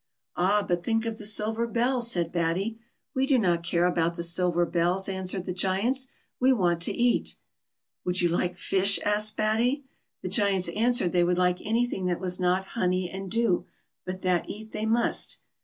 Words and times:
"Ah! 0.35 0.65
but 0.67 0.81
think 0.81 1.05
of 1.05 1.19
the 1.19 1.27
silver 1.27 1.67
bells," 1.67 2.09
said 2.09 2.31
Batty." 2.31 2.79
We 3.15 3.27
do 3.27 3.37
not 3.37 3.61
care 3.61 3.85
about 3.85 4.15
the 4.15 4.23
silver 4.23 4.65
bells," 4.65 5.07
answered 5.07 5.45
the 5.45 5.53
Giants; 5.53 6.07
"we 6.39 6.51
want 6.51 6.81
to 6.81 6.91
eat."" 6.91 7.35
Would 8.03 8.19
you 8.19 8.27
like 8.27 8.57
fish 8.57 8.99
.'"asked 9.05 9.37
Batty. 9.37 9.83
The 10.23 10.27
Giants 10.29 10.69
answered 10.69 11.11
they 11.11 11.23
would 11.23 11.37
like 11.37 11.61
anything 11.61 12.07
that 12.07 12.19
was 12.19 12.39
not 12.39 12.65
honey 12.73 13.11
and 13.11 13.29
dew, 13.29 13.67
but 14.03 14.21
that 14.23 14.49
eat 14.49 14.71
they 14.71 14.87
must. 14.87 15.37